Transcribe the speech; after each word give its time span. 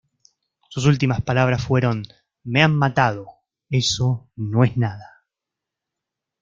Sus 0.69 0.87
últimas 0.87 1.21
palabras 1.21 1.63
fueron: 1.63 2.07
“¡Me 2.43 2.63
han 2.63 2.75
matado, 2.75 3.27
eso 3.69 4.31
no 4.35 4.63
es 4.63 4.75
nada! 4.75 5.27